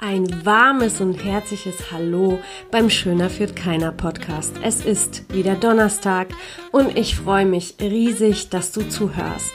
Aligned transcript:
Ein 0.00 0.46
warmes 0.46 1.00
und 1.00 1.14
herzliches 1.24 1.90
Hallo 1.90 2.38
beim 2.70 2.88
Schöner 2.88 3.28
führt 3.28 3.56
keiner 3.56 3.90
Podcast. 3.90 4.52
Es 4.62 4.84
ist 4.84 5.24
wieder 5.34 5.56
Donnerstag 5.56 6.28
und 6.70 6.96
ich 6.96 7.16
freue 7.16 7.44
mich 7.44 7.74
riesig, 7.80 8.48
dass 8.48 8.70
du 8.70 8.88
zuhörst. 8.88 9.50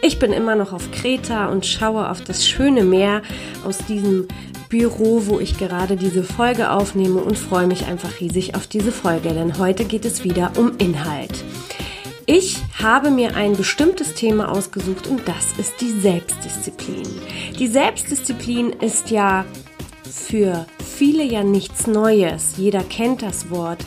Ich 0.00 0.20
bin 0.20 0.32
immer 0.32 0.54
noch 0.54 0.72
auf 0.72 0.92
Kreta 0.92 1.48
und 1.48 1.66
schaue 1.66 2.08
auf 2.08 2.22
das 2.22 2.46
schöne 2.46 2.84
Meer 2.84 3.22
aus 3.64 3.78
diesem 3.78 4.28
Büro, 4.68 5.26
wo 5.26 5.40
ich 5.40 5.58
gerade 5.58 5.96
diese 5.96 6.22
Folge 6.22 6.70
aufnehme 6.70 7.18
und 7.18 7.36
freue 7.36 7.66
mich 7.66 7.86
einfach 7.86 8.20
riesig 8.20 8.54
auf 8.54 8.68
diese 8.68 8.92
Folge, 8.92 9.30
denn 9.30 9.58
heute 9.58 9.84
geht 9.84 10.04
es 10.04 10.22
wieder 10.22 10.52
um 10.56 10.76
Inhalt. 10.78 11.42
Ich 12.24 12.58
habe 12.80 13.10
mir 13.10 13.34
ein 13.34 13.56
bestimmtes 13.56 14.14
Thema 14.14 14.52
ausgesucht 14.52 15.08
und 15.08 15.26
das 15.26 15.58
ist 15.58 15.80
die 15.80 15.90
Selbstdisziplin. 15.90 17.08
Die 17.58 17.66
Selbstdisziplin 17.66 18.70
ist 18.74 19.10
ja 19.10 19.44
für 20.08 20.66
viele 20.84 21.24
ja 21.24 21.44
nichts 21.44 21.86
Neues. 21.86 22.56
Jeder 22.56 22.82
kennt 22.82 23.22
das 23.22 23.50
Wort. 23.50 23.84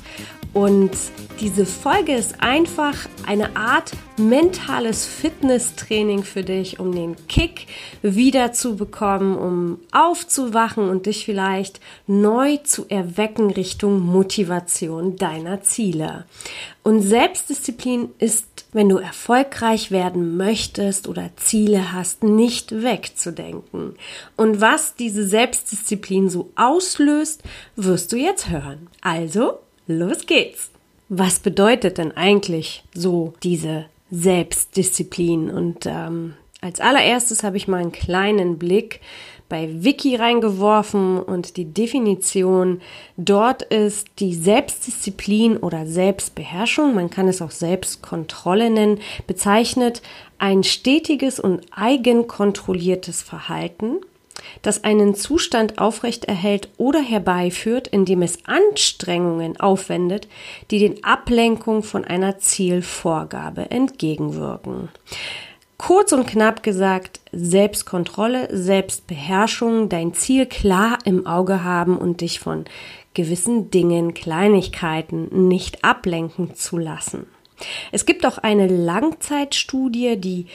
Und 0.54 0.92
diese 1.40 1.66
Folge 1.66 2.14
ist 2.14 2.36
einfach 2.42 3.08
eine 3.26 3.56
Art 3.56 3.94
mentales 4.18 5.06
Fitnesstraining 5.06 6.24
für 6.24 6.44
dich, 6.44 6.78
um 6.78 6.94
den 6.94 7.16
Kick 7.28 7.68
wiederzubekommen, 8.02 9.38
um 9.38 9.80
aufzuwachen 9.94 10.90
und 10.90 11.06
dich 11.06 11.26
vielleicht 11.26 11.80
neu 12.06 12.58
zu 12.58 12.86
erwecken 12.90 13.50
Richtung 13.52 14.02
Motivation 14.02 15.16
deiner 15.16 15.62
Ziele. 15.62 16.26
Und 16.84 17.02
Selbstdisziplin 17.02 18.10
ist, 18.20 18.46
wenn 18.74 18.90
du 18.90 18.98
erfolgreich 18.98 19.90
werden 19.90 20.36
möchtest 20.36 21.08
oder 21.08 21.30
Ziele 21.38 21.94
hast, 21.94 22.24
nicht 22.24 22.84
wegzudenken. 22.84 23.96
Und 24.36 24.60
was 24.60 24.96
diese 24.96 25.26
Selbstdisziplin 25.26 26.30
so 26.30 26.52
auslöst, 26.56 27.42
wirst 27.78 28.12
du 28.12 28.18
jetzt 28.18 28.50
hören. 28.50 28.90
Also, 29.02 29.60
Los 29.98 30.26
geht's! 30.26 30.72
Was 31.10 31.40
bedeutet 31.40 31.98
denn 31.98 32.16
eigentlich 32.16 32.84
so 32.94 33.34
diese 33.44 33.86
Selbstdisziplin? 34.12 35.50
Und 35.50 35.86
ähm, 35.86 36.36
als 36.62 36.80
allererstes 36.80 37.44
habe 37.44 37.58
ich 37.58 37.68
mal 37.68 37.82
einen 37.82 37.92
kleinen 37.92 38.58
Blick 38.58 39.02
bei 39.50 39.84
Wiki 39.84 40.16
reingeworfen 40.16 41.22
und 41.22 41.58
die 41.58 41.66
Definition 41.66 42.80
dort 43.18 43.64
ist 43.64 44.08
die 44.20 44.34
Selbstdisziplin 44.34 45.58
oder 45.58 45.86
Selbstbeherrschung, 45.86 46.96
man 46.96 47.10
kann 47.10 47.28
es 47.28 47.42
auch 47.42 47.52
Selbstkontrolle 47.52 48.70
nennen, 48.70 49.02
bezeichnet 49.28 50.02
ein 50.38 50.64
stetiges 50.64 51.38
und 51.38 51.66
eigenkontrolliertes 51.72 53.22
Verhalten, 53.24 53.98
das 54.62 54.84
einen 54.84 55.16
Zustand 55.16 55.78
aufrechterhält 55.80 56.70
oder 56.78 57.02
herbeiführt, 57.02 57.88
indem 57.88 58.22
es 58.22 58.46
Anstrengungen 58.46 59.60
aufwendet, 59.60 60.28
die 60.70 60.80
den 60.80 61.04
Ablenkungen 61.04 61.84
von 61.84 62.06
einer 62.06 62.40
Zielvorgabe 62.40 63.72
entgegenwirken. 63.72 64.90
Kurz 65.78 66.12
und 66.12 66.28
knapp 66.28 66.62
gesagt, 66.62 67.22
Selbstkontrolle, 67.32 68.56
Selbstbeherrschung, 68.56 69.90
dein 69.90 70.14
Ziel 70.14 70.46
klar 70.46 71.00
im 71.06 71.26
Auge 71.26 71.64
haben 71.64 71.98
und 71.98 72.22
dich 72.22 72.40
von 72.40 72.66
gewissen 73.16 73.72
Dingen, 73.72 74.14
Kleinigkeiten 74.14 75.48
nicht 75.48 75.84
ablenken 75.84 76.54
zu 76.54 76.78
lassen. 76.78 77.26
Es 77.92 78.06
gibt 78.06 78.26
auch 78.26 78.38
eine 78.38 78.68
Langzeitstudie, 78.68 80.18
die 80.18 80.48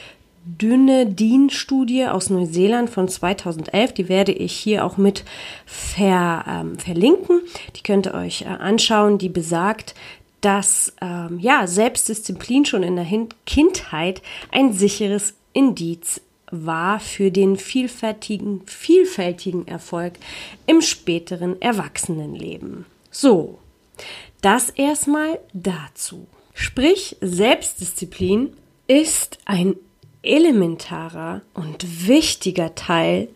dünne 0.47 1.05
DIN-Studie 1.05 2.05
aus 2.05 2.29
Neuseeland 2.29 2.89
von 2.89 3.07
2011. 3.07 3.93
Die 3.93 4.09
werde 4.09 4.31
ich 4.31 4.53
hier 4.53 4.85
auch 4.85 4.97
mit 4.97 5.23
ver, 5.65 6.45
ähm, 6.47 6.79
verlinken. 6.79 7.41
Die 7.75 7.83
könnt 7.83 8.07
ihr 8.07 8.13
euch 8.13 8.43
äh, 8.43 8.45
anschauen. 8.45 9.17
Die 9.17 9.29
besagt, 9.29 9.95
dass 10.41 10.93
ähm, 11.01 11.39
ja 11.39 11.67
Selbstdisziplin 11.67 12.65
schon 12.65 12.83
in 12.83 12.95
der 12.95 13.05
Hin 13.05 13.29
Kindheit 13.45 14.21
ein 14.51 14.73
sicheres 14.73 15.33
Indiz 15.53 16.21
war 16.49 16.99
für 16.99 17.31
den 17.31 17.57
vielfältigen, 17.57 18.61
vielfältigen 18.65 19.67
Erfolg 19.67 20.13
im 20.65 20.81
späteren 20.81 21.61
Erwachsenenleben. 21.61 22.85
So, 23.11 23.59
das 24.41 24.69
erstmal 24.69 25.39
dazu. 25.53 26.27
Sprich, 26.53 27.17
Selbstdisziplin 27.19 28.53
ist 28.87 29.39
ein 29.45 29.75
elementarer 30.27 31.41
und 31.53 32.07
wichtiger 32.07 32.75
Teil 32.75 33.29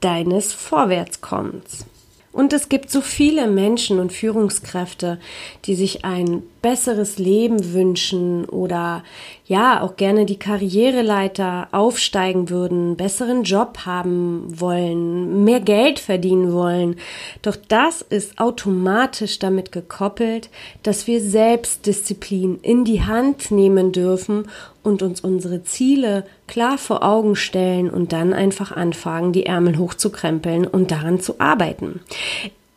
deines 0.00 0.52
Vorwärtskommens. 0.52 1.86
Und 2.32 2.52
es 2.52 2.68
gibt 2.68 2.90
so 2.90 3.00
viele 3.00 3.46
Menschen 3.46 3.98
und 3.98 4.12
Führungskräfte, 4.12 5.18
die 5.64 5.74
sich 5.74 6.04
ein 6.04 6.42
besseres 6.62 7.18
Leben 7.18 7.74
wünschen 7.74 8.44
oder 8.44 9.02
ja 9.46 9.82
auch 9.82 9.96
gerne 9.96 10.24
die 10.24 10.38
Karriereleiter 10.38 11.68
aufsteigen 11.72 12.48
würden, 12.48 12.96
besseren 12.96 13.42
Job 13.42 13.80
haben 13.84 14.46
wollen, 14.48 15.44
mehr 15.44 15.60
Geld 15.60 15.98
verdienen 15.98 16.52
wollen. 16.52 16.96
Doch 17.42 17.56
das 17.56 18.00
ist 18.00 18.38
automatisch 18.38 19.40
damit 19.40 19.72
gekoppelt, 19.72 20.48
dass 20.84 21.08
wir 21.08 21.20
Selbstdisziplin 21.20 22.60
in 22.62 22.84
die 22.84 23.02
Hand 23.02 23.50
nehmen 23.50 23.90
dürfen 23.90 24.48
und 24.84 25.02
uns 25.02 25.20
unsere 25.20 25.64
Ziele 25.64 26.24
klar 26.46 26.78
vor 26.78 27.02
Augen 27.02 27.36
stellen 27.36 27.90
und 27.90 28.12
dann 28.12 28.32
einfach 28.32 28.72
anfangen, 28.72 29.32
die 29.32 29.46
Ärmel 29.46 29.78
hochzukrempeln 29.78 30.66
und 30.66 30.90
daran 30.92 31.20
zu 31.20 31.40
arbeiten. 31.40 32.00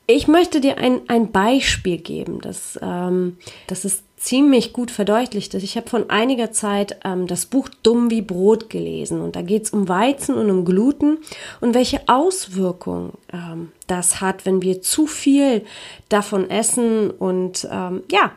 Ich 0.07 0.27
möchte 0.27 0.61
dir 0.61 0.77
ein, 0.77 1.01
ein 1.07 1.31
Beispiel 1.31 1.97
geben, 1.97 2.39
das, 2.39 2.79
ähm, 2.81 3.37
das 3.65 3.85
ist 3.85 4.03
ziemlich 4.17 4.71
gut 4.71 4.91
verdeutlicht 4.91 5.53
ist. 5.53 5.63
Ich 5.63 5.77
habe 5.77 5.89
von 5.89 6.09
einiger 6.09 6.51
Zeit 6.51 6.97
ähm, 7.03 7.27
das 7.27 7.45
Buch 7.47 7.69
Dumm 7.83 8.09
wie 8.11 8.21
Brot 8.21 8.69
gelesen 8.69 9.21
und 9.21 9.35
da 9.35 9.41
geht 9.41 9.63
es 9.63 9.69
um 9.71 9.87
Weizen 9.87 10.35
und 10.35 10.49
um 10.49 10.63
Gluten 10.63 11.17
und 11.59 11.73
welche 11.73 12.01
Auswirkungen 12.07 13.13
ähm, 13.33 13.71
das 13.87 14.21
hat, 14.21 14.45
wenn 14.45 14.61
wir 14.61 14.81
zu 14.81 15.07
viel 15.07 15.63
davon 16.09 16.49
essen 16.49 17.09
und 17.11 17.67
ähm, 17.71 18.03
ja. 18.11 18.31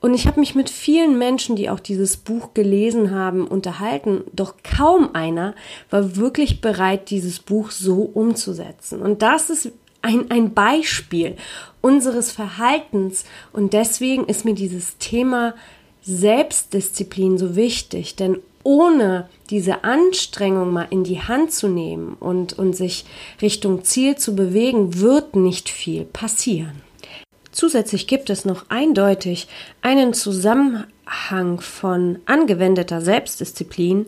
Und 0.00 0.12
ich 0.12 0.26
habe 0.26 0.40
mich 0.40 0.54
mit 0.54 0.68
vielen 0.68 1.16
Menschen, 1.16 1.56
die 1.56 1.70
auch 1.70 1.80
dieses 1.80 2.18
Buch 2.18 2.52
gelesen 2.52 3.10
haben, 3.10 3.46
unterhalten, 3.46 4.22
doch 4.32 4.56
kaum 4.62 5.14
einer 5.14 5.54
war 5.88 6.16
wirklich 6.16 6.60
bereit, 6.60 7.08
dieses 7.08 7.38
Buch 7.38 7.70
so 7.70 8.02
umzusetzen. 8.02 9.00
Und 9.00 9.22
das 9.22 9.48
ist 9.48 9.72
ein, 10.04 10.30
ein 10.30 10.54
Beispiel 10.54 11.36
unseres 11.80 12.30
Verhaltens. 12.30 13.24
Und 13.52 13.72
deswegen 13.72 14.26
ist 14.26 14.44
mir 14.44 14.54
dieses 14.54 14.98
Thema 14.98 15.54
Selbstdisziplin 16.02 17.38
so 17.38 17.56
wichtig, 17.56 18.14
denn 18.16 18.38
ohne 18.62 19.28
diese 19.50 19.84
Anstrengung 19.84 20.72
mal 20.72 20.86
in 20.90 21.04
die 21.04 21.20
Hand 21.20 21.52
zu 21.52 21.68
nehmen 21.68 22.16
und, 22.20 22.54
und 22.54 22.74
sich 22.74 23.04
Richtung 23.42 23.84
Ziel 23.84 24.16
zu 24.16 24.34
bewegen, 24.34 25.00
wird 25.00 25.36
nicht 25.36 25.68
viel 25.68 26.04
passieren. 26.04 26.82
Zusätzlich 27.52 28.06
gibt 28.06 28.30
es 28.30 28.44
noch 28.44 28.66
eindeutig 28.68 29.48
einen 29.80 30.12
Zusammenhang 30.12 31.60
von 31.60 32.18
angewendeter 32.26 33.00
Selbstdisziplin 33.00 34.06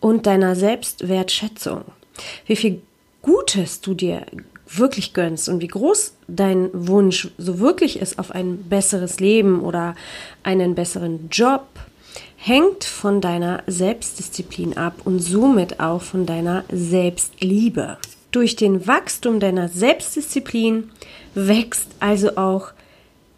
und 0.00 0.26
deiner 0.26 0.54
Selbstwertschätzung. 0.54 1.84
Wie 2.46 2.56
viel 2.56 2.82
Gutes 3.22 3.80
du 3.80 3.94
dir 3.94 4.24
wirklich 4.68 5.12
gönnst 5.12 5.48
und 5.48 5.60
wie 5.60 5.68
groß 5.68 6.14
dein 6.28 6.70
Wunsch 6.72 7.28
so 7.38 7.58
wirklich 7.58 8.00
ist 8.00 8.18
auf 8.18 8.30
ein 8.30 8.64
besseres 8.68 9.20
Leben 9.20 9.60
oder 9.60 9.94
einen 10.42 10.74
besseren 10.74 11.28
Job, 11.30 11.66
hängt 12.36 12.84
von 12.84 13.20
deiner 13.20 13.62
Selbstdisziplin 13.66 14.76
ab 14.76 14.94
und 15.04 15.20
somit 15.20 15.80
auch 15.80 16.02
von 16.02 16.26
deiner 16.26 16.64
Selbstliebe. 16.70 17.98
Durch 18.30 18.56
den 18.56 18.86
Wachstum 18.86 19.40
deiner 19.40 19.68
Selbstdisziplin 19.68 20.90
wächst 21.34 21.88
also 22.00 22.36
auch 22.36 22.72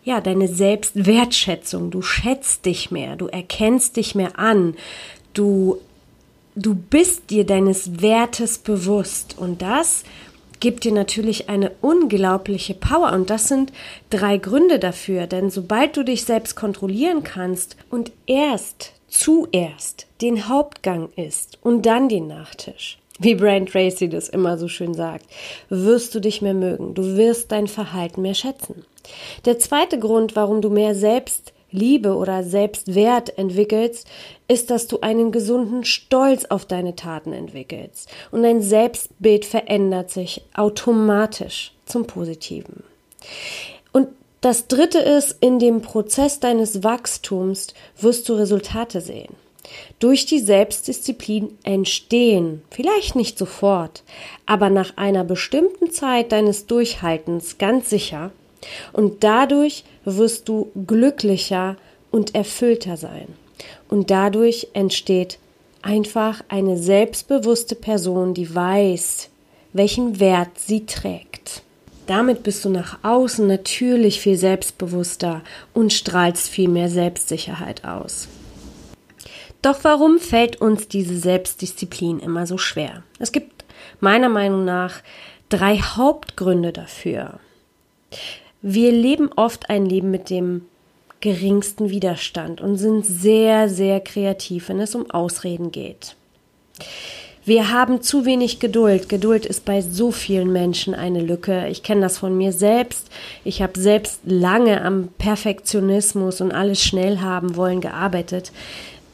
ja, 0.05 0.23
deine 0.23 0.49
Selbstwertschätzung. 0.49 1.91
Du 1.91 2.01
schätzt 2.01 2.65
dich 2.65 2.91
mehr, 2.91 3.17
du 3.17 3.27
erkennst 3.27 3.97
dich 3.97 4.15
mehr 4.15 4.39
an, 4.39 4.75
du 5.35 5.79
du 6.57 6.75
bist 6.75 7.31
dir 7.31 7.47
deines 7.47 8.01
Wertes 8.03 8.59
bewusst 8.59 9.37
und 9.39 9.63
das 9.63 10.03
gibt 10.61 10.85
dir 10.85 10.93
natürlich 10.93 11.49
eine 11.49 11.73
unglaubliche 11.81 12.75
Power. 12.75 13.13
Und 13.13 13.31
das 13.31 13.49
sind 13.49 13.73
drei 14.11 14.39
Gründe 14.39 14.79
dafür. 14.79 15.27
Denn 15.27 15.51
sobald 15.51 15.97
du 15.97 16.05
dich 16.05 16.25
selbst 16.25 16.57
kontrollieren 16.57 17.23
kannst 17.23 17.77
und 17.91 18.13
erst, 18.27 18.93
zuerst 19.09 20.07
den 20.21 20.49
Hauptgang 20.49 21.09
isst 21.17 21.59
und 21.63 21.87
dann 21.87 22.09
den 22.09 22.27
Nachtisch, 22.27 22.99
wie 23.19 23.35
Brian 23.35 23.67
Tracy 23.67 24.09
das 24.09 24.29
immer 24.29 24.59
so 24.59 24.69
schön 24.69 24.95
sagt, 24.95 25.25
wirst 25.71 26.15
du 26.15 26.21
dich 26.21 26.43
mehr 26.43 26.55
mögen. 26.55 26.95
Du 26.95 27.17
wirst 27.17 27.51
dein 27.53 27.67
Verhalten 27.67 28.23
mehr 28.23 28.35
schätzen. 28.35 28.85
Der 29.45 29.59
zweite 29.59 29.99
Grund, 29.99 30.37
warum 30.37 30.61
du 30.61 30.71
mehr 30.71 30.95
selbst 30.95 31.53
Liebe 31.71 32.15
oder 32.17 32.43
Selbstwert 32.45 33.37
entwickelst, 33.39 34.07
ist, 34.49 34.71
dass 34.71 34.87
du 34.87 35.01
einen 35.01 35.33
gesunden 35.33 35.85
Stolz 35.85 36.47
auf 36.47 36.65
deine 36.65 36.97
Taten 36.97 37.33
entwickelst. 37.33 38.09
Und 38.31 38.43
dein 38.43 38.63
Selbstbild 38.63 39.45
verändert 39.45 40.11
sich 40.11 40.43
automatisch 40.55 41.73
zum 41.85 42.07
Positiven. 42.07 42.83
Und 43.93 44.09
das 44.41 44.69
dritte 44.69 44.99
ist, 44.99 45.37
in 45.41 45.59
dem 45.59 45.83
Prozess 45.83 46.41
deines 46.41 46.85
Wachstums 46.85 47.69
wirst 48.01 48.29
du 48.29 48.35
Resultate 48.35 49.01
sehen. 49.01 49.35
Durch 49.99 50.25
die 50.25 50.39
Selbstdisziplin 50.39 51.59
entstehen, 51.63 52.63
vielleicht 52.71 53.17
nicht 53.17 53.37
sofort, 53.37 54.03
aber 54.47 54.71
nach 54.71 54.97
einer 54.97 55.25
bestimmten 55.25 55.91
Zeit 55.91 56.33
deines 56.33 56.67
Durchhaltens 56.67 57.59
ganz 57.59 57.91
sicher, 57.91 58.31
und 58.93 59.25
dadurch 59.25 59.85
wirst 60.05 60.49
du 60.49 60.71
glücklicher 60.87 61.77
und 62.11 62.35
erfüllter 62.35 62.97
sein. 62.97 63.29
Und 63.89 64.11
dadurch 64.11 64.69
entsteht 64.73 65.39
einfach 65.83 66.43
eine 66.49 66.77
selbstbewusste 66.77 67.75
Person, 67.75 68.35
die 68.35 68.55
weiß, 68.55 69.31
welchen 69.73 70.21
Wert 70.21 70.59
sie 70.59 70.87
trägt. 70.87 71.63
Damit 72.07 72.43
bist 72.43 72.65
du 72.65 72.71
nach 72.71 72.99
außen 73.03 73.47
natürlich 73.47 74.21
viel 74.21 74.39
selbstbewusster 74.39 75.43
und 75.75 75.93
strahlst 75.93 76.49
viel 76.49 76.69
mehr 76.69 76.89
Selbstsicherheit 76.89 77.85
aus. 77.85 78.29
Doch 79.61 79.81
warum 79.83 80.19
fällt 80.19 80.61
uns 80.61 80.89
diese 80.89 81.19
Selbstdisziplin 81.19 82.21
immer 82.21 82.47
so 82.47 82.57
schwer? 82.59 83.03
Es 83.19 83.33
gibt 83.33 83.65
meiner 84.01 84.29
Meinung 84.29 84.65
nach 84.65 85.03
drei 85.49 85.79
Hauptgründe 85.79 86.73
dafür. 86.73 87.41
Wir 88.63 88.91
leben 88.91 89.31
oft 89.37 89.71
ein 89.71 89.87
Leben 89.87 90.11
mit 90.11 90.31
dem 90.31 90.63
geringsten 91.21 91.91
Widerstand 91.91 92.61
und 92.61 92.77
sind 92.77 93.05
sehr, 93.07 93.69
sehr 93.69 94.01
kreativ, 94.01 94.69
wenn 94.69 94.81
es 94.81 94.95
um 94.95 95.11
Ausreden 95.11 95.73
geht. 95.73 96.17
Wir 97.45 97.71
haben 97.73 98.03
zu 98.03 98.27
wenig 98.27 98.61
Geduld. 98.61 99.09
Geduld 99.09 99.47
ist 99.47 99.65
bei 99.65 99.81
so 99.81 100.11
vielen 100.13 100.53
Menschen 100.53 100.95
eine 100.95 101.23
Lücke. 101.23 101.67
Ich 101.69 101.83
kenne 101.83 102.03
das 102.03 102.19
von 102.19 102.37
mir 102.37 102.53
selbst. 102.53 103.09
Ich 103.43 103.63
habe 103.63 103.81
selbst 103.81 104.21
lange 104.25 104.83
am 104.83 105.09
Perfektionismus 105.17 106.41
und 106.41 106.53
alles 106.53 106.83
schnell 106.83 107.21
haben 107.21 107.57
wollen 107.57 107.81
gearbeitet. 107.81 108.53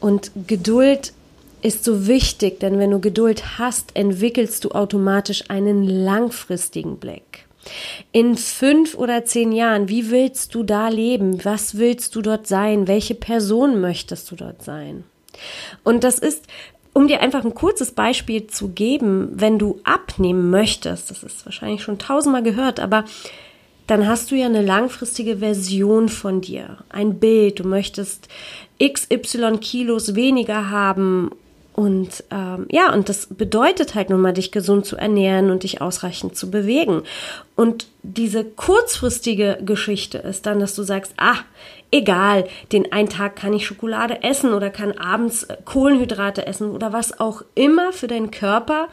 Und 0.01 0.31
Geduld 0.47 1.13
ist 1.61 1.85
so 1.85 2.07
wichtig, 2.07 2.59
denn 2.59 2.77
wenn 2.77 2.91
du 2.91 2.99
Geduld 2.99 3.57
hast, 3.57 3.95
entwickelst 3.95 4.65
du 4.65 4.71
automatisch 4.71 5.49
einen 5.49 5.83
langfristigen 5.83 6.97
Blick. 6.97 7.44
In 8.11 8.37
fünf 8.37 8.95
oder 8.95 9.25
zehn 9.25 9.51
Jahren, 9.51 9.89
wie 9.89 10.11
willst 10.11 10.55
du 10.55 10.63
da 10.63 10.89
leben? 10.89 11.43
Was 11.43 11.77
willst 11.77 12.15
du 12.15 12.21
dort 12.21 12.47
sein? 12.47 12.87
Welche 12.87 13.15
Person 13.15 13.81
möchtest 13.81 14.29
du 14.31 14.35
dort 14.35 14.63
sein? 14.63 15.03
Und 15.83 16.03
das 16.03 16.19
ist, 16.19 16.45
um 16.93 17.07
dir 17.07 17.19
einfach 17.21 17.43
ein 17.43 17.55
kurzes 17.55 17.91
Beispiel 17.91 18.47
zu 18.47 18.69
geben, 18.69 19.29
wenn 19.33 19.59
du 19.59 19.79
abnehmen 19.83 20.49
möchtest, 20.49 21.11
das 21.11 21.23
ist 21.23 21.45
wahrscheinlich 21.45 21.83
schon 21.83 21.99
tausendmal 21.99 22.43
gehört, 22.43 22.79
aber 22.79 23.03
dann 23.87 24.07
hast 24.07 24.31
du 24.31 24.35
ja 24.35 24.45
eine 24.45 24.63
langfristige 24.63 25.37
Version 25.37 26.09
von 26.09 26.41
dir, 26.41 26.77
ein 26.89 27.19
Bild, 27.19 27.59
du 27.59 27.67
möchtest 27.67 28.29
XY 28.81 29.57
Kilos 29.59 30.15
weniger 30.15 30.69
haben 30.69 31.31
und 31.75 32.23
ähm, 32.31 32.67
ja, 32.71 32.93
und 32.93 33.09
das 33.09 33.27
bedeutet 33.27 33.95
halt 33.95 34.09
nun 34.09 34.21
mal, 34.21 34.31
dich 34.31 34.53
gesund 34.53 34.85
zu 34.85 34.95
ernähren 34.95 35.51
und 35.51 35.63
dich 35.63 35.81
ausreichend 35.81 36.37
zu 36.37 36.49
bewegen. 36.49 37.01
Und 37.57 37.87
diese 38.01 38.45
kurzfristige 38.45 39.57
Geschichte 39.61 40.19
ist 40.19 40.45
dann, 40.45 40.61
dass 40.61 40.73
du 40.73 40.83
sagst, 40.83 41.13
ah, 41.17 41.35
egal, 41.91 42.47
den 42.71 42.93
einen 42.93 43.09
Tag 43.09 43.35
kann 43.35 43.51
ich 43.51 43.67
Schokolade 43.67 44.23
essen 44.23 44.53
oder 44.53 44.69
kann 44.69 44.93
abends 44.93 45.43
äh, 45.43 45.57
Kohlenhydrate 45.65 46.47
essen 46.47 46.71
oder 46.71 46.93
was 46.93 47.19
auch 47.19 47.41
immer 47.55 47.91
für 47.91 48.07
deinen 48.07 48.31
Körper 48.31 48.87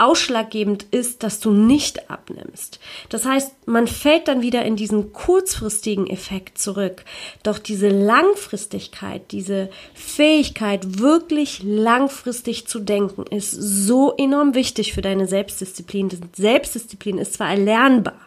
ausschlaggebend 0.00 0.86
ist, 0.90 1.22
dass 1.22 1.40
du 1.40 1.50
nicht 1.50 2.10
abnimmst. 2.10 2.80
Das 3.08 3.26
heißt, 3.26 3.66
man 3.66 3.86
fällt 3.86 4.28
dann 4.28 4.42
wieder 4.42 4.64
in 4.64 4.76
diesen 4.76 5.12
kurzfristigen 5.12 6.06
Effekt 6.06 6.58
zurück. 6.58 7.04
Doch 7.42 7.58
diese 7.58 7.88
Langfristigkeit, 7.88 9.30
diese 9.30 9.70
Fähigkeit, 9.94 10.98
wirklich 10.98 11.62
langfristig 11.62 12.66
zu 12.66 12.80
denken, 12.80 13.24
ist 13.26 13.50
so 13.50 14.14
enorm 14.16 14.54
wichtig 14.54 14.92
für 14.92 15.02
deine 15.02 15.26
Selbstdisziplin. 15.26 16.10
Selbstdisziplin 16.34 17.18
ist 17.18 17.34
zwar 17.34 17.50
erlernbar, 17.50 18.20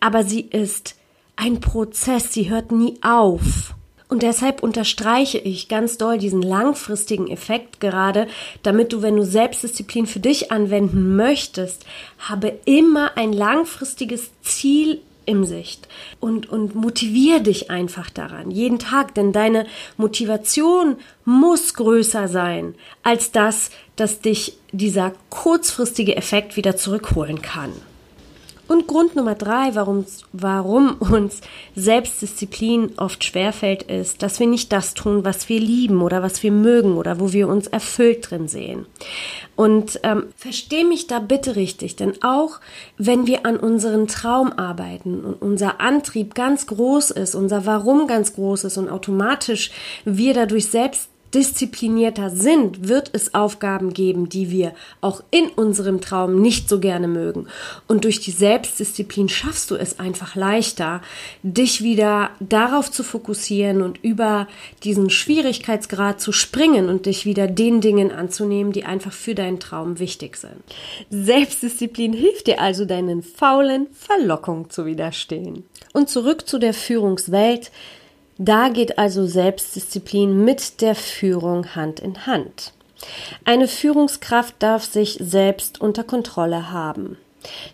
aber 0.00 0.24
sie 0.24 0.42
ist 0.42 0.96
ein 1.36 1.60
Prozess, 1.60 2.32
sie 2.32 2.50
hört 2.50 2.70
nie 2.70 2.98
auf. 3.02 3.74
Und 4.12 4.22
deshalb 4.22 4.62
unterstreiche 4.62 5.38
ich 5.38 5.68
ganz 5.68 5.96
doll 5.96 6.18
diesen 6.18 6.42
langfristigen 6.42 7.28
Effekt 7.28 7.80
gerade, 7.80 8.26
damit 8.62 8.92
du, 8.92 9.00
wenn 9.00 9.16
du 9.16 9.24
Selbstdisziplin 9.24 10.06
für 10.06 10.20
dich 10.20 10.52
anwenden 10.52 11.16
möchtest, 11.16 11.86
habe 12.18 12.58
immer 12.66 13.16
ein 13.16 13.32
langfristiges 13.32 14.28
Ziel 14.42 15.00
im 15.24 15.46
Sicht 15.46 15.88
und, 16.20 16.46
und 16.50 16.74
motivier 16.74 17.40
dich 17.40 17.70
einfach 17.70 18.10
daran, 18.10 18.50
jeden 18.50 18.78
Tag, 18.78 19.14
denn 19.14 19.32
deine 19.32 19.64
Motivation 19.96 20.96
muss 21.24 21.72
größer 21.72 22.28
sein 22.28 22.74
als 23.02 23.32
das, 23.32 23.70
dass 23.96 24.20
dich 24.20 24.58
dieser 24.72 25.14
kurzfristige 25.30 26.16
Effekt 26.16 26.56
wieder 26.58 26.76
zurückholen 26.76 27.40
kann. 27.40 27.72
Und 28.72 28.86
Grund 28.86 29.14
Nummer 29.16 29.34
drei, 29.34 29.74
warum, 29.74 30.06
warum 30.32 30.96
uns 30.98 31.42
Selbstdisziplin 31.76 32.92
oft 32.96 33.22
schwerfällt, 33.22 33.82
ist, 33.82 34.22
dass 34.22 34.40
wir 34.40 34.46
nicht 34.46 34.72
das 34.72 34.94
tun, 34.94 35.26
was 35.26 35.50
wir 35.50 35.60
lieben 35.60 36.00
oder 36.00 36.22
was 36.22 36.42
wir 36.42 36.52
mögen 36.52 36.96
oder 36.96 37.20
wo 37.20 37.34
wir 37.34 37.48
uns 37.48 37.66
erfüllt 37.66 38.30
drin 38.30 38.48
sehen. 38.48 38.86
Und 39.56 40.00
ähm, 40.04 40.28
versteh 40.38 40.84
mich 40.84 41.06
da 41.06 41.18
bitte 41.18 41.54
richtig, 41.54 41.96
denn 41.96 42.14
auch 42.22 42.60
wenn 42.96 43.26
wir 43.26 43.44
an 43.44 43.58
unseren 43.58 44.08
Traum 44.08 44.54
arbeiten 44.54 45.22
und 45.22 45.42
unser 45.42 45.82
Antrieb 45.82 46.34
ganz 46.34 46.66
groß 46.66 47.10
ist, 47.10 47.34
unser 47.34 47.66
Warum 47.66 48.06
ganz 48.06 48.32
groß 48.32 48.64
ist 48.64 48.78
und 48.78 48.88
automatisch 48.88 49.70
wir 50.06 50.32
dadurch 50.32 50.68
selbst 50.68 51.11
disziplinierter 51.34 52.30
sind, 52.30 52.88
wird 52.88 53.10
es 53.12 53.34
Aufgaben 53.34 53.92
geben, 53.92 54.28
die 54.28 54.50
wir 54.50 54.72
auch 55.00 55.22
in 55.30 55.48
unserem 55.48 56.00
Traum 56.00 56.40
nicht 56.40 56.68
so 56.68 56.78
gerne 56.78 57.08
mögen. 57.08 57.46
Und 57.88 58.04
durch 58.04 58.20
die 58.20 58.30
Selbstdisziplin 58.30 59.28
schaffst 59.28 59.70
du 59.70 59.76
es 59.76 59.98
einfach 59.98 60.34
leichter, 60.34 61.00
dich 61.42 61.82
wieder 61.82 62.30
darauf 62.40 62.90
zu 62.90 63.02
fokussieren 63.02 63.82
und 63.82 64.02
über 64.02 64.48
diesen 64.84 65.10
Schwierigkeitsgrad 65.10 66.20
zu 66.20 66.32
springen 66.32 66.88
und 66.88 67.06
dich 67.06 67.24
wieder 67.24 67.46
den 67.46 67.80
Dingen 67.80 68.12
anzunehmen, 68.12 68.72
die 68.72 68.84
einfach 68.84 69.12
für 69.12 69.34
deinen 69.34 69.60
Traum 69.60 69.98
wichtig 69.98 70.36
sind. 70.36 70.62
Selbstdisziplin 71.10 72.12
hilft 72.12 72.46
dir 72.46 72.60
also, 72.60 72.84
deinen 72.84 73.22
faulen 73.22 73.86
Verlockungen 73.92 74.70
zu 74.70 74.86
widerstehen. 74.86 75.64
Und 75.92 76.08
zurück 76.08 76.48
zu 76.48 76.58
der 76.58 76.74
Führungswelt. 76.74 77.70
Da 78.44 78.70
geht 78.70 78.98
also 78.98 79.24
Selbstdisziplin 79.24 80.44
mit 80.44 80.80
der 80.80 80.96
Führung 80.96 81.76
Hand 81.76 82.00
in 82.00 82.26
Hand. 82.26 82.72
Eine 83.44 83.68
Führungskraft 83.68 84.56
darf 84.58 84.84
sich 84.84 85.16
selbst 85.20 85.80
unter 85.80 86.02
Kontrolle 86.02 86.72
haben, 86.72 87.18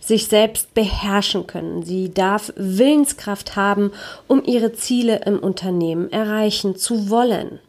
sich 0.04 0.26
selbst 0.26 0.74
beherrschen 0.74 1.46
können. 1.46 1.84
Sie 1.84 2.12
darf 2.12 2.52
Willenskraft 2.54 3.56
haben, 3.56 3.92
um 4.26 4.44
ihre 4.44 4.74
Ziele 4.74 5.22
im 5.24 5.38
Unternehmen 5.38 6.12
erreichen 6.12 6.76
zu 6.76 7.08
wollen. 7.08 7.60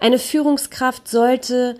Eine 0.00 0.18
Führungskraft 0.18 1.06
sollte 1.06 1.76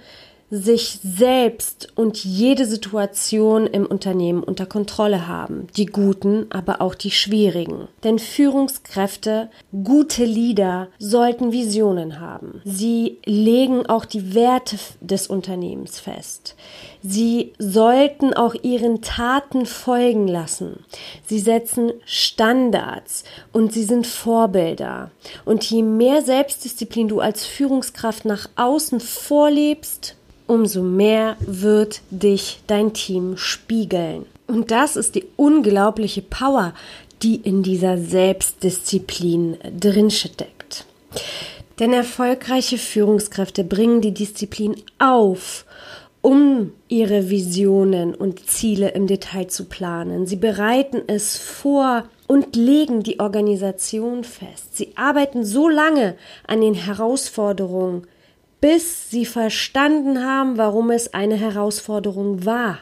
sich 0.50 0.98
selbst 1.02 1.92
und 1.94 2.24
jede 2.24 2.66
Situation 2.66 3.66
im 3.66 3.86
Unternehmen 3.86 4.42
unter 4.42 4.66
Kontrolle 4.66 5.28
haben. 5.28 5.68
Die 5.76 5.86
guten, 5.86 6.46
aber 6.50 6.80
auch 6.80 6.94
die 6.94 7.12
schwierigen. 7.12 7.88
Denn 8.02 8.18
Führungskräfte, 8.18 9.50
gute 9.84 10.24
Leader 10.24 10.88
sollten 10.98 11.52
Visionen 11.52 12.20
haben. 12.20 12.60
Sie 12.64 13.18
legen 13.24 13.86
auch 13.86 14.04
die 14.04 14.34
Werte 14.34 14.76
des 15.00 15.28
Unternehmens 15.28 16.00
fest. 16.00 16.56
Sie 17.02 17.54
sollten 17.58 18.34
auch 18.34 18.54
ihren 18.62 19.00
Taten 19.00 19.66
folgen 19.66 20.28
lassen. 20.28 20.84
Sie 21.26 21.38
setzen 21.38 21.92
Standards 22.04 23.24
und 23.52 23.72
sie 23.72 23.84
sind 23.84 24.06
Vorbilder. 24.06 25.10
Und 25.44 25.64
je 25.64 25.82
mehr 25.82 26.22
Selbstdisziplin 26.22 27.08
du 27.08 27.20
als 27.20 27.46
Führungskraft 27.46 28.24
nach 28.24 28.48
außen 28.56 29.00
vorlebst, 29.00 30.16
umso 30.50 30.82
mehr 30.82 31.36
wird 31.40 32.00
dich 32.10 32.60
dein 32.66 32.92
Team 32.92 33.36
spiegeln. 33.36 34.26
Und 34.48 34.72
das 34.72 34.96
ist 34.96 35.14
die 35.14 35.26
unglaubliche 35.36 36.22
Power, 36.22 36.74
die 37.22 37.36
in 37.36 37.62
dieser 37.62 37.98
Selbstdisziplin 37.98 39.58
drin 39.78 40.10
steckt. 40.10 40.86
Denn 41.78 41.92
erfolgreiche 41.92 42.78
Führungskräfte 42.78 43.62
bringen 43.62 44.00
die 44.00 44.12
Disziplin 44.12 44.74
auf 44.98 45.64
um 46.22 46.72
ihre 46.88 47.30
Visionen 47.30 48.14
und 48.14 48.46
Ziele 48.46 48.90
im 48.90 49.06
Detail 49.06 49.46
zu 49.46 49.64
planen. 49.64 50.26
Sie 50.26 50.36
bereiten 50.36 51.00
es 51.06 51.38
vor 51.38 52.04
und 52.26 52.56
legen 52.56 53.02
die 53.02 53.20
Organisation 53.20 54.24
fest. 54.24 54.76
Sie 54.76 54.92
arbeiten 54.96 55.46
so 55.46 55.68
lange 55.68 56.16
an 56.46 56.60
den 56.60 56.74
Herausforderungen, 56.74 58.06
bis 58.60 59.10
sie 59.10 59.26
verstanden 59.26 60.24
haben, 60.24 60.58
warum 60.58 60.90
es 60.90 61.14
eine 61.14 61.36
Herausforderung 61.36 62.44
war. 62.44 62.78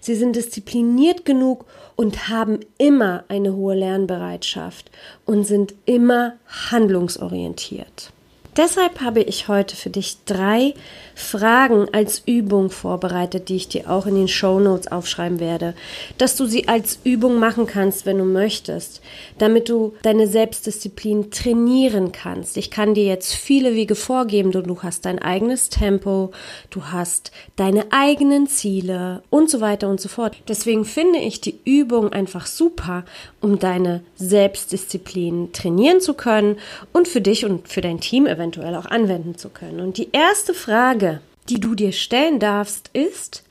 Sie 0.00 0.14
sind 0.14 0.36
diszipliniert 0.36 1.24
genug 1.24 1.64
und 1.96 2.28
haben 2.28 2.60
immer 2.78 3.24
eine 3.28 3.54
hohe 3.54 3.74
Lernbereitschaft 3.74 4.90
und 5.24 5.44
sind 5.44 5.74
immer 5.86 6.34
handlungsorientiert. 6.70 8.12
Deshalb 8.56 9.02
habe 9.02 9.20
ich 9.20 9.48
heute 9.48 9.76
für 9.76 9.90
dich 9.90 10.16
drei 10.24 10.72
Fragen 11.14 11.88
als 11.92 12.22
Übung 12.24 12.70
vorbereitet, 12.70 13.50
die 13.50 13.56
ich 13.56 13.68
dir 13.68 13.90
auch 13.90 14.06
in 14.06 14.14
den 14.14 14.28
Show 14.28 14.60
Notes 14.60 14.90
aufschreiben 14.90 15.40
werde, 15.40 15.74
dass 16.16 16.36
du 16.36 16.46
sie 16.46 16.66
als 16.66 16.98
Übung 17.04 17.38
machen 17.38 17.66
kannst, 17.66 18.06
wenn 18.06 18.16
du 18.16 18.24
möchtest, 18.24 19.02
damit 19.36 19.68
du 19.68 19.94
deine 20.02 20.26
Selbstdisziplin 20.26 21.30
trainieren 21.30 22.12
kannst. 22.12 22.56
Ich 22.56 22.70
kann 22.70 22.94
dir 22.94 23.04
jetzt 23.04 23.34
viele 23.34 23.74
Wege 23.74 23.94
vorgeben, 23.94 24.52
du, 24.52 24.82
hast 24.82 25.04
dein 25.04 25.18
eigenes 25.18 25.68
Tempo, 25.68 26.32
du 26.70 26.84
hast 26.86 27.32
deine 27.56 27.86
eigenen 27.90 28.46
Ziele 28.46 29.22
und 29.28 29.50
so 29.50 29.60
weiter 29.60 29.88
und 29.88 30.00
so 30.00 30.08
fort. 30.08 30.34
Deswegen 30.48 30.86
finde 30.86 31.18
ich 31.18 31.42
die 31.42 31.58
Übung 31.64 32.12
einfach 32.12 32.46
super, 32.46 33.04
um 33.42 33.58
deine 33.58 34.02
Selbstdisziplin 34.16 35.52
trainieren 35.52 36.00
zu 36.00 36.14
können 36.14 36.56
und 36.94 37.06
für 37.06 37.20
dich 37.20 37.44
und 37.44 37.68
für 37.68 37.82
dein 37.82 38.00
Team 38.00 38.26
eventuell 38.26 38.45
eventuell 38.46 38.76
auch 38.76 38.86
anwenden 38.86 39.36
zu 39.36 39.48
können. 39.48 39.80
Und 39.80 39.98
die 39.98 40.10
erste 40.12 40.54
Frage, 40.54 41.20
die 41.48 41.60
du 41.60 41.74
dir 41.74 41.92
stellen 41.92 42.38
darfst, 42.38 42.90
ist, 42.92 43.42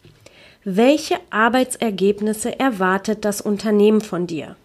welche 0.63 1.17
Arbeitsergebnisse 1.29 2.59
erwartet 2.59 3.25
das 3.25 3.41
Unternehmen 3.41 4.01
von 4.01 4.25
dir? 4.25 4.55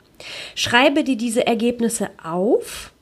Schreibe 0.54 1.04
dir 1.04 1.16
diese 1.16 1.46
Ergebnisse 1.46 2.10
auf. 2.22 2.92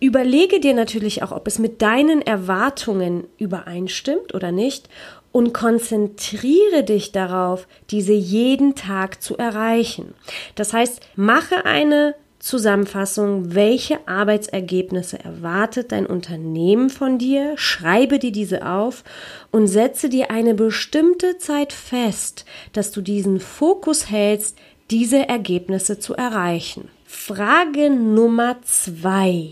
Überlege 0.00 0.58
dir 0.58 0.74
natürlich 0.74 1.22
auch, 1.22 1.32
ob 1.32 1.46
es 1.46 1.58
mit 1.58 1.82
deinen 1.82 2.22
Erwartungen 2.22 3.24
übereinstimmt 3.38 4.34
oder 4.34 4.52
nicht 4.52 4.88
und 5.32 5.52
konzentriere 5.52 6.82
dich 6.82 7.12
darauf, 7.12 7.68
diese 7.90 8.14
jeden 8.14 8.74
Tag 8.74 9.22
zu 9.22 9.36
erreichen. 9.36 10.14
Das 10.54 10.72
heißt, 10.72 11.00
mache 11.14 11.66
eine 11.66 12.14
Zusammenfassung, 12.40 13.54
welche 13.54 14.08
Arbeitsergebnisse 14.08 15.22
erwartet 15.22 15.92
dein 15.92 16.06
Unternehmen 16.06 16.88
von 16.88 17.18
dir, 17.18 17.52
schreibe 17.56 18.18
dir 18.18 18.32
diese 18.32 18.66
auf 18.66 19.04
und 19.50 19.66
setze 19.68 20.08
dir 20.08 20.30
eine 20.30 20.54
bestimmte 20.54 21.36
Zeit 21.36 21.72
fest, 21.72 22.46
dass 22.72 22.90
du 22.92 23.02
diesen 23.02 23.40
Fokus 23.40 24.10
hältst, 24.10 24.56
diese 24.90 25.28
Ergebnisse 25.28 25.98
zu 25.98 26.14
erreichen. 26.14 26.88
Frage 27.04 27.90
Nummer 27.90 28.56
zwei. 28.62 29.50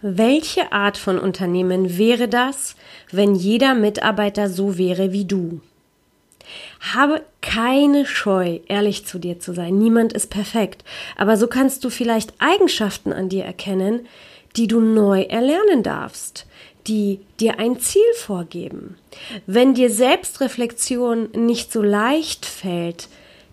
Welche 0.00 0.72
Art 0.72 0.96
von 0.96 1.18
Unternehmen 1.18 1.98
wäre 1.98 2.28
das, 2.28 2.76
wenn 3.12 3.34
jeder 3.34 3.74
Mitarbeiter 3.74 4.48
so 4.48 4.78
wäre 4.78 5.12
wie 5.12 5.26
du? 5.26 5.60
Habe 6.94 7.22
keine 7.42 8.06
Scheu, 8.06 8.60
ehrlich 8.68 9.06
zu 9.06 9.18
dir 9.18 9.38
zu 9.38 9.52
sein. 9.52 9.78
Niemand 9.78 10.12
ist 10.12 10.30
perfekt. 10.30 10.84
Aber 11.16 11.36
so 11.36 11.46
kannst 11.46 11.84
du 11.84 11.90
vielleicht 11.90 12.34
Eigenschaften 12.38 13.12
an 13.12 13.28
dir 13.28 13.44
erkennen, 13.44 14.06
die 14.56 14.66
du 14.66 14.80
neu 14.80 15.22
erlernen 15.22 15.82
darfst, 15.82 16.46
die 16.86 17.20
dir 17.38 17.58
ein 17.58 17.78
Ziel 17.78 18.02
vorgeben. 18.16 18.96
Wenn 19.46 19.74
dir 19.74 19.90
Selbstreflexion 19.90 21.30
nicht 21.32 21.72
so 21.72 21.82
leicht 21.82 22.46
fällt, 22.46 23.08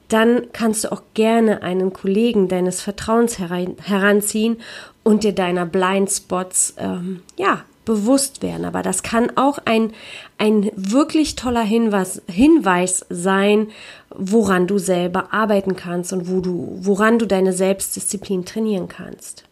dann 0.08 0.48
kannst 0.54 0.86
du 0.86 0.92
auch 0.92 1.02
gerne 1.14 1.62
einen 1.64 1.92
Kollegen 1.92 2.48
deines 2.48 2.82
Vertrauens 2.82 3.38
heranziehen 3.40 4.58
und 5.04 5.24
dir 5.24 5.34
deiner 5.34 5.66
Blindspots 5.66 6.76
ähm, 6.78 7.22
ja 7.36 7.66
bewusst 7.88 8.44
werden. 8.44 8.66
Aber 8.66 8.84
das 8.84 9.02
kann 9.02 9.36
auch 9.38 9.60
ein, 9.66 9.94
ein 10.38 10.70
wirklich 10.76 11.36
toller 11.36 11.64
Hinweis, 11.64 12.22
Hinweis 12.30 13.06
sein, 13.10 13.70
woran 14.10 14.68
du 14.68 14.78
selber 14.78 15.34
arbeiten 15.34 15.76
kannst 15.76 16.12
und 16.14 16.30
wo 16.30 16.42
du, 16.42 16.78
woran 16.82 17.18
du 17.18 17.26
deine 17.26 17.54
Selbstdisziplin 17.54 18.46
trainieren 18.46 18.90
kannst. 18.90 19.46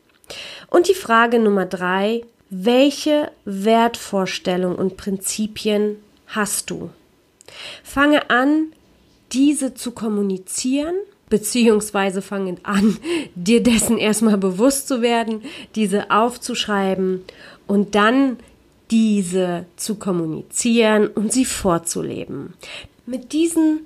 Und 0.69 0.89
die 0.89 0.93
Frage 0.93 1.39
Nummer 1.39 1.65
drei, 1.65 2.25
welche 2.49 3.31
Wertvorstellung 3.45 4.75
und 4.75 4.97
Prinzipien 4.97 5.95
hast 6.27 6.69
du? 6.69 6.89
Fange 7.83 8.29
an, 8.29 8.73
diese 9.31 9.73
zu 9.73 9.91
kommunizieren 9.91 10.95
beziehungsweise 11.29 12.21
fange 12.21 12.57
an, 12.63 12.97
dir 13.35 13.63
dessen 13.63 13.97
erstmal 13.97 14.37
bewusst 14.37 14.87
zu 14.87 15.01
werden, 15.01 15.43
diese 15.75 16.11
aufzuschreiben 16.11 17.23
und 17.67 17.95
dann 17.95 18.37
diese 18.91 19.65
zu 19.75 19.95
kommunizieren 19.95 21.07
und 21.07 21.33
sie 21.33 21.45
vorzuleben. 21.45 22.53
Mit 23.05 23.33
diesen 23.33 23.81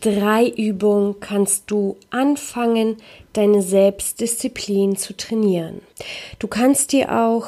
drei 0.00 0.48
Übungen 0.48 1.20
kannst 1.20 1.70
du 1.70 1.96
anfangen, 2.10 2.96
deine 3.32 3.62
Selbstdisziplin 3.62 4.96
zu 4.96 5.16
trainieren. 5.16 5.80
Du 6.38 6.48
kannst 6.48 6.92
dir 6.92 7.16
auch 7.24 7.46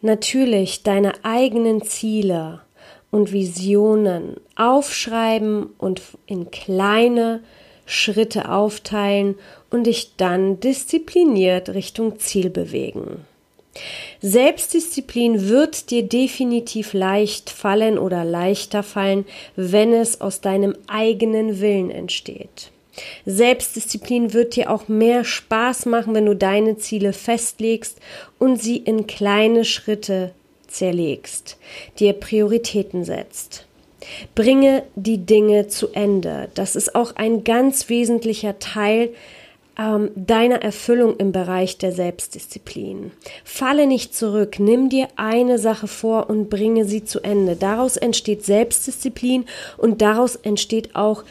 natürlich 0.00 0.82
deine 0.82 1.12
eigenen 1.24 1.82
Ziele 1.82 2.60
und 3.10 3.32
Visionen 3.32 4.36
aufschreiben 4.56 5.66
und 5.78 6.02
in 6.26 6.50
kleine 6.50 7.42
Schritte 7.86 8.50
aufteilen 8.50 9.36
und 9.70 9.86
dich 9.86 10.16
dann 10.16 10.58
diszipliniert 10.60 11.68
Richtung 11.68 12.18
Ziel 12.18 12.50
bewegen. 12.50 13.24
Selbstdisziplin 14.20 15.48
wird 15.48 15.90
dir 15.90 16.02
definitiv 16.04 16.92
leicht 16.92 17.50
fallen 17.50 17.98
oder 17.98 18.24
leichter 18.24 18.82
fallen, 18.82 19.24
wenn 19.56 19.92
es 19.92 20.20
aus 20.20 20.40
deinem 20.40 20.76
eigenen 20.86 21.60
Willen 21.60 21.90
entsteht. 21.90 22.70
Selbstdisziplin 23.26 24.32
wird 24.32 24.56
dir 24.56 24.70
auch 24.70 24.88
mehr 24.88 25.24
Spaß 25.24 25.86
machen, 25.86 26.14
wenn 26.14 26.26
du 26.26 26.36
deine 26.36 26.76
Ziele 26.78 27.12
festlegst 27.12 27.98
und 28.38 28.62
sie 28.62 28.76
in 28.76 29.06
kleine 29.06 29.64
Schritte 29.64 30.32
zerlegst, 30.68 31.56
dir 31.98 32.12
Prioritäten 32.12 33.04
setzt. 33.04 33.66
Bringe 34.34 34.84
die 34.96 35.18
Dinge 35.18 35.68
zu 35.68 35.88
Ende. 35.92 36.50
Das 36.54 36.76
ist 36.76 36.94
auch 36.94 37.16
ein 37.16 37.42
ganz 37.42 37.88
wesentlicher 37.88 38.58
Teil 38.58 39.10
ähm, 39.78 40.10
deiner 40.14 40.62
Erfüllung 40.62 41.16
im 41.16 41.32
Bereich 41.32 41.78
der 41.78 41.92
Selbstdisziplin. 41.92 43.12
Falle 43.44 43.86
nicht 43.86 44.14
zurück, 44.14 44.58
nimm 44.58 44.88
dir 44.88 45.08
eine 45.16 45.58
Sache 45.58 45.88
vor 45.88 46.28
und 46.28 46.50
bringe 46.50 46.84
sie 46.84 47.04
zu 47.04 47.20
Ende. 47.20 47.56
Daraus 47.56 47.96
entsteht 47.96 48.44
Selbstdisziplin 48.44 49.46
und 49.76 50.02
daraus 50.02 50.36
entsteht 50.36 50.94
auch 50.94 51.24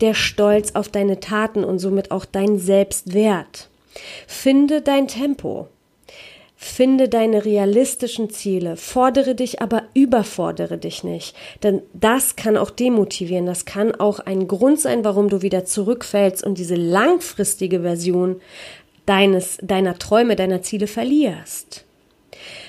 der 0.00 0.14
Stolz 0.14 0.72
auf 0.74 0.88
deine 0.88 1.20
Taten 1.20 1.64
und 1.64 1.78
somit 1.78 2.10
auch 2.10 2.24
dein 2.24 2.58
Selbstwert. 2.58 3.68
Finde 4.26 4.80
dein 4.80 5.08
Tempo. 5.08 5.68
Finde 6.60 7.08
deine 7.08 7.44
realistischen 7.44 8.30
Ziele, 8.30 8.76
fordere 8.76 9.36
dich, 9.36 9.62
aber 9.62 9.84
überfordere 9.94 10.76
dich 10.76 11.04
nicht. 11.04 11.36
Denn 11.62 11.82
das 11.94 12.34
kann 12.34 12.56
auch 12.56 12.70
demotivieren, 12.70 13.46
das 13.46 13.64
kann 13.64 13.94
auch 13.94 14.18
ein 14.18 14.48
Grund 14.48 14.80
sein, 14.80 15.04
warum 15.04 15.28
du 15.28 15.40
wieder 15.40 15.64
zurückfällst 15.64 16.42
und 16.42 16.58
diese 16.58 16.74
langfristige 16.74 17.82
Version 17.82 18.40
deines, 19.06 19.58
deiner 19.62 20.00
Träume, 20.00 20.34
deiner 20.34 20.60
Ziele 20.60 20.88
verlierst. 20.88 21.84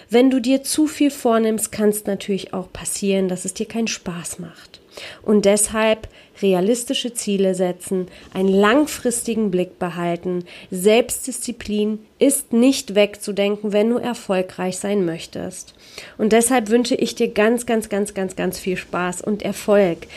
Wenn 0.08 0.29
du 0.29 0.39
dir 0.39 0.62
zu 0.62 0.86
viel 0.86 1.10
vornimmst, 1.10 1.72
kann 1.72 1.89
es 1.89 2.05
natürlich 2.05 2.53
auch 2.53 2.72
passieren, 2.72 3.27
dass 3.27 3.43
es 3.43 3.55
dir 3.55 3.65
keinen 3.65 3.88
Spaß 3.88 4.38
macht. 4.38 4.81
Und 5.22 5.46
deshalb 5.46 6.08
realistische 6.41 7.13
Ziele 7.13 7.56
setzen, 7.56 8.08
einen 8.34 8.50
langfristigen 8.50 9.51
Blick 9.51 9.79
behalten. 9.79 10.46
Selbstdisziplin 10.72 12.00
ist 12.18 12.53
nicht 12.53 12.96
wegzudenken, 12.96 13.74
wenn 13.74 13.89
du 13.89 13.98
erfolgreich 13.98 14.77
sein 14.77 15.06
möchtest. 15.06 15.74
Und 16.18 16.34
deshalb 16.34 16.70
wünsche 16.70 16.96
ich 16.96 17.15
dir 17.15 17.29
ganz, 17.29 17.65
ganz, 17.65 17.89
ganz, 17.89 18.13
ganz, 18.13 18.36
ganz 18.36 18.60
viel 18.60 18.77
Spaß 18.77 19.22
und 19.22 19.41
Erfolg. 19.41 20.08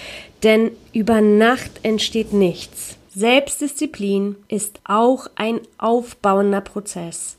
Denn 0.43 0.71
über 0.93 1.21
Nacht 1.21 1.71
entsteht 1.83 2.33
nichts. 2.33 2.97
Selbstdisziplin 3.15 4.37
ist 4.49 4.81
auch 4.85 5.27
ein 5.35 5.61
aufbauender 5.79 6.62
Prozess. 6.62 7.37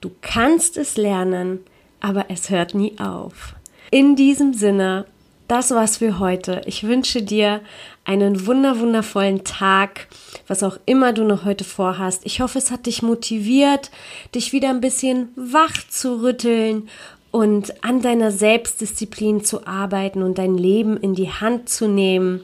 Du 0.00 0.10
kannst 0.22 0.76
es 0.76 0.96
lernen, 0.96 1.60
aber 2.00 2.26
es 2.28 2.48
hört 2.48 2.74
nie 2.74 2.94
auf. 2.98 3.54
In 3.90 4.14
diesem 4.14 4.54
Sinne 4.54 5.04
das 5.50 5.72
war's 5.72 5.96
für 5.96 6.20
heute. 6.20 6.62
Ich 6.66 6.84
wünsche 6.84 7.22
dir 7.22 7.60
einen 8.04 8.46
wunder 8.46 8.78
wundervollen 8.78 9.42
Tag, 9.42 10.06
was 10.46 10.62
auch 10.62 10.78
immer 10.86 11.12
du 11.12 11.24
noch 11.24 11.44
heute 11.44 11.64
vorhast. 11.64 12.24
Ich 12.24 12.40
hoffe, 12.40 12.58
es 12.58 12.70
hat 12.70 12.86
dich 12.86 13.02
motiviert, 13.02 13.90
dich 14.32 14.52
wieder 14.52 14.70
ein 14.70 14.80
bisschen 14.80 15.30
wach 15.34 15.74
zu 15.88 16.22
rütteln 16.22 16.88
und 17.30 17.84
an 17.84 18.02
deiner 18.02 18.32
Selbstdisziplin 18.32 19.44
zu 19.44 19.66
arbeiten 19.66 20.22
und 20.22 20.38
dein 20.38 20.58
Leben 20.58 20.96
in 20.96 21.14
die 21.14 21.30
Hand 21.30 21.68
zu 21.68 21.86
nehmen. 21.86 22.40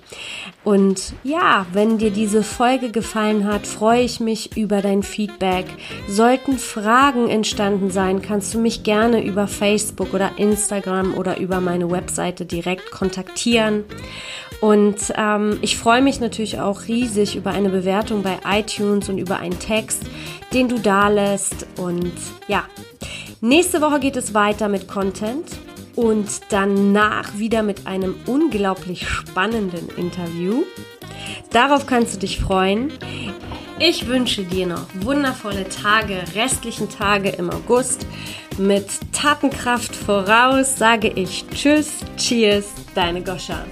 Und 0.63 1.13
ja, 1.25 1.67
wenn 1.73 1.99
dir 1.99 2.11
diese 2.11 2.45
Folge 2.45 2.91
gefallen 2.91 3.47
hat, 3.47 3.67
freue 3.67 4.03
ich 4.03 4.21
mich 4.21 4.57
über 4.57 4.83
dein 4.83 5.03
Feedback. 5.03 5.67
Sollten 6.09 6.59
Fragen 6.59 7.29
entstanden 7.29 7.91
sein, 7.91 8.23
kannst 8.23 8.55
du 8.55 8.61
mich 8.61 8.85
gerne 8.85 9.25
über 9.25 9.49
Facebook 9.49 10.15
oder 10.15 10.39
Instagram 10.39 11.15
oder 11.15 11.39
über 11.39 11.61
meine 11.61 11.91
Webseite 11.91 12.45
direkt 12.45 12.93
kontaktieren. 12.93 13.85
Und 14.61 15.13
ähm, 15.17 15.59
ich 15.63 15.77
freue 15.77 16.01
mich 16.01 16.21
natürlich 16.21 16.61
auch 16.61 16.87
riesig 16.87 17.37
über 17.37 17.51
eine 17.51 17.69
Bewertung 17.69 18.23
bei 18.23 18.39
iTunes 18.49 19.09
und 19.09 19.19
über 19.19 19.39
einen 19.39 19.59
Text, 19.59 20.03
den 20.55 20.69
du 20.69 20.79
da 20.79 21.09
lässt. 21.09 21.67
Und 21.77 22.13
ja, 22.49 22.65
nächste 23.41 23.81
Woche 23.81 24.01
geht 24.01 24.17
es 24.17 24.35
weiter 24.35 24.69
mit 24.69 24.89
Content 24.89 25.47
und 25.95 26.29
danach 26.51 27.39
wieder 27.39 27.63
mit 27.63 27.87
einem 27.87 28.15
unglaublich 28.27 29.09
spannenden 29.09 29.89
Interview. 29.97 30.65
Darauf 31.51 31.87
kannst 31.87 32.15
du 32.15 32.19
dich 32.19 32.41
freuen. 32.41 32.93
Ich 33.79 34.07
wünsche 34.07 34.43
dir 34.43 34.67
noch 34.67 34.87
wundervolle 35.01 35.69
Tage, 35.69 36.23
restlichen 36.35 36.89
Tage 36.89 37.31
im 37.31 37.51
August. 37.51 38.07
Mit 38.59 38.87
Tatenkraft 39.13 39.95
voraus 39.95 40.79
sage 40.79 41.09
ich 41.09 41.45
Tschüss, 41.49 41.91
Cheers, 42.17 42.73
deine 42.95 43.23
Goscha. 43.23 43.65